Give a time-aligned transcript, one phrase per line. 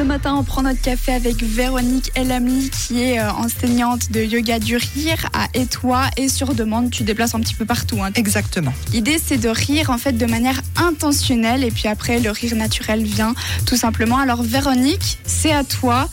[0.00, 4.58] Ce matin, on prend notre café avec Véronique Elamli, qui est euh, enseignante de yoga
[4.58, 6.08] du rire à Étoile.
[6.16, 8.02] Et sur demande, tu déplaces un petit peu partout.
[8.02, 8.08] hein.
[8.14, 8.72] Exactement.
[8.94, 11.64] L'idée, c'est de rire en fait de manière intentionnelle.
[11.64, 13.34] Et puis après, le rire naturel vient
[13.66, 14.16] tout simplement.
[14.16, 16.08] Alors, Véronique, c'est à toi.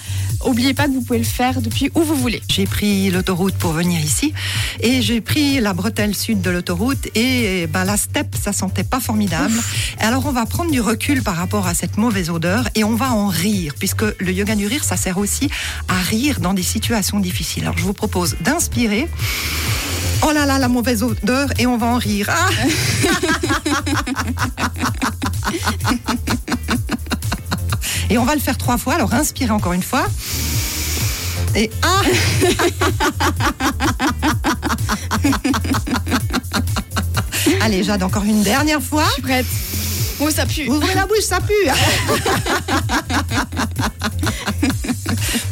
[0.46, 2.42] Oubliez pas que vous pouvez le faire depuis où vous voulez.
[2.50, 4.34] J'ai pris l'autoroute pour venir ici
[4.80, 9.00] et j'ai pris la bretelle sud de l'autoroute et ben, la steppe, ça sentait pas
[9.00, 9.54] formidable.
[10.00, 13.12] Alors on va prendre du recul par rapport à cette mauvaise odeur et on va
[13.12, 15.50] en rire puisque le yoga du rire, ça sert aussi
[15.88, 17.64] à rire dans des situations difficiles.
[17.64, 19.08] Alors je vous propose d'inspirer.
[20.26, 22.28] Oh là là, la mauvaise odeur et on va en rire.
[22.30, 22.50] Ah
[28.10, 28.96] Et on va le faire trois fois.
[28.96, 30.06] Alors inspirez encore une fois.
[31.56, 32.02] Et ah
[37.62, 39.04] Allez, Jade, encore une dernière fois.
[39.08, 39.46] Je suis prête.
[40.20, 40.70] Oh, ça pue.
[40.70, 41.54] Ouvrez la bouche, ça pue.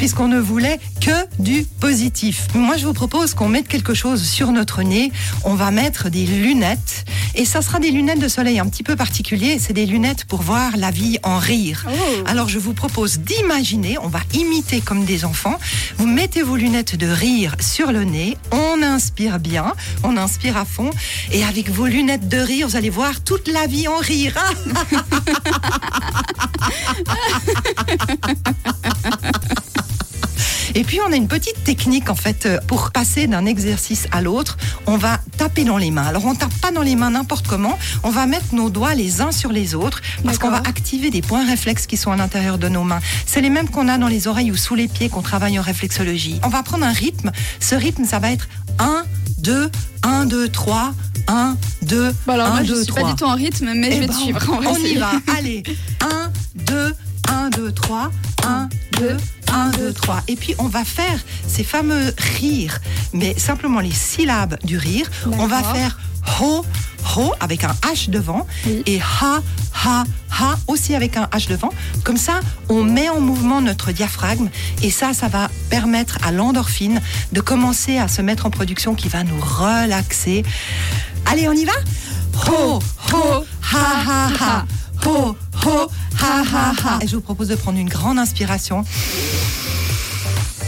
[0.06, 2.50] Puisqu'on ne voulait que du positif.
[2.54, 5.12] Moi, je vous propose qu'on mette quelque chose sur notre nez.
[5.44, 7.06] On va mettre des lunettes.
[7.34, 9.58] Et ça sera des lunettes de soleil un petit peu particulier.
[9.58, 11.88] C'est des lunettes pour voir la vie en rire.
[11.90, 12.24] Oh.
[12.28, 15.58] Alors, je vous propose d'imaginer, on va imiter comme des enfants.
[15.98, 18.38] Vous mettez vos lunettes de rire sur le nez.
[18.52, 19.74] On inspire bien.
[20.04, 20.92] On inspire à fond.
[21.32, 24.36] Et avec vos lunettes de rire, vous allez voir toute la vie en rire.
[30.96, 34.56] puis on a une petite technique en fait euh, pour passer d'un exercice à l'autre.
[34.88, 36.06] On va taper dans les mains.
[36.06, 37.78] Alors on tape pas dans les mains n'importe comment.
[38.04, 41.22] On va mettre nos doigts les uns sur les autres parce qu'on va activer des
[41.22, 43.02] points réflexes qui sont à l'intérieur de nos mains.
[43.26, 45.62] C'est les mêmes qu'on a dans les oreilles ou sous les pieds qu'on travaille en
[45.62, 46.40] réflexologie.
[46.44, 47.34] On va prendre un rythme.
[47.60, 48.48] Ce rythme, ça va être
[48.80, 49.04] 1,
[49.40, 49.70] 2,
[50.04, 50.94] 1, 2, 3,
[51.28, 53.02] 1, 2, Bon, alors, 1, moi, je 2, suis 3.
[53.04, 54.40] pas du tout en rythme, mais je Eh vais ben, te suivre.
[54.50, 55.12] On on y va.
[55.38, 55.62] Allez.
[56.00, 56.94] 1, 2,
[57.28, 58.12] 1, 2, 3.
[58.48, 59.18] 1, 2,
[59.56, 60.24] 1, 2, 3.
[60.28, 61.18] Et puis, on va faire
[61.48, 62.80] ces fameux rires,
[63.14, 65.10] mais simplement les syllabes du rire.
[65.40, 65.98] On va faire
[66.42, 66.66] ho,
[67.16, 68.84] ho avec un H devant Oui.
[68.86, 69.42] et ha,
[69.86, 70.04] ha,
[70.40, 71.70] ha aussi avec un H devant.
[72.04, 74.50] Comme ça, on met en mouvement notre diaphragme
[74.84, 77.02] et ça, ça va permettre à l'endorphine
[77.32, 80.44] de commencer à se mettre en production qui va nous relaxer.
[81.26, 81.74] Allez, on y va?
[82.50, 82.80] Ho,
[83.14, 83.78] ho, ha,
[84.08, 84.66] ha, ha.
[85.06, 85.88] Ho, ho,
[86.26, 87.00] ha, ha, ha.
[87.02, 88.84] Et je vous propose de prendre une grande inspiration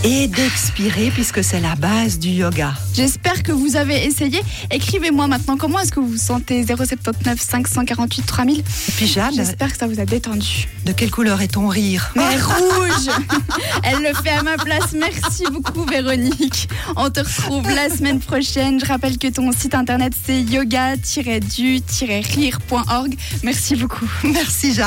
[0.04, 2.76] et d'expirer puisque c'est la base du yoga.
[2.94, 4.40] J'espère que vous avez essayé.
[4.70, 6.64] Écrivez-moi maintenant comment est-ce que vous vous sentez?
[6.64, 8.60] 079 548 3000.
[8.60, 8.64] Et
[8.96, 10.68] puis J'espère que ça vous a détendu.
[10.86, 12.12] de quelle couleur est ton rire?
[12.16, 13.10] Mais rouge
[13.84, 14.94] Elle le fait à ma place.
[14.94, 16.70] Merci beaucoup Véronique.
[16.96, 18.80] On te retrouve la semaine prochaine.
[18.80, 23.16] Je rappelle que ton site internet c'est yoga-du-rire.org.
[23.44, 24.08] Merci beaucoup.
[24.24, 24.86] Merci Jade.